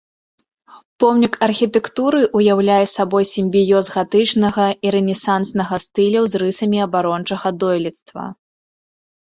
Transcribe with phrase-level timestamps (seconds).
[1.01, 8.23] Помнік архітэктуры ўяўляе сабой сімбіёз гатычнага і рэнесанснага стыляў з рысамі абарончага дойлідства.